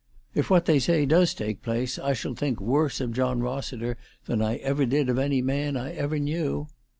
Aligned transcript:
"If 0.33 0.49
what 0.49 0.65
they 0.65 0.79
say 0.79 1.05
does 1.05 1.35
take 1.35 1.61
place 1.61 1.99
I 1.99 2.13
shall 2.13 2.33
think 2.33 2.59
worse 2.59 3.01
of 3.01 3.13
John 3.13 3.39
Rossiter 3.41 3.97
than 4.25 4.41
I 4.41 4.55
ever 4.55 4.87
did 4.87 5.09
of 5.09 5.19
any 5.19 5.43
man 5.43 5.77
I 5.77 5.91
ever 5.93 6.17
knew." 6.17 6.69